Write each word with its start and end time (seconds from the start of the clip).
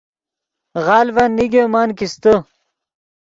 غلڤن 0.85 1.29
نیگے 1.37 1.63
من 1.73 1.89
کیستے 1.97 2.33